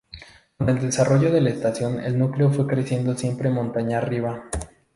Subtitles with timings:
[0.57, 4.45] Con el desarrollo de la estación el núcleo fue creciendo siempre montaña arriba.